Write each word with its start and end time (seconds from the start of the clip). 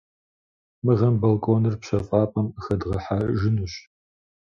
Мы 0.83 0.93
гъэм 0.99 1.15
балконыр 1.21 1.75
пщэфӏапӏэм 1.81 2.47
къыхэдгъэхьэжынущ. 2.53 3.73